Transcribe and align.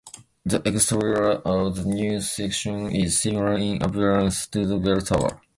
The 0.43 0.67
exterior 0.67 1.33
of 1.45 1.75
the 1.75 1.83
new 1.83 2.21
section 2.21 2.89
is 2.89 3.19
similar 3.19 3.53
in 3.53 3.83
appearance 3.83 4.47
to 4.47 4.65
the 4.65 4.79
Bell 4.79 4.99
Tower. 5.01 5.39